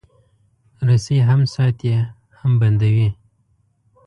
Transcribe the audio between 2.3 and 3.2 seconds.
هم بندوي.